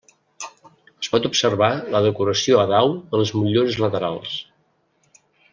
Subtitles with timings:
[1.03, 4.37] Es pot observar la decoració a dau de les motllures laterals.